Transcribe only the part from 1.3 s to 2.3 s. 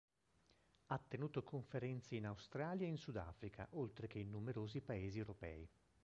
conferenze in